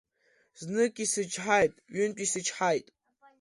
[0.59, 2.87] Знык исычҳаит, ҩынтә исычҳаит…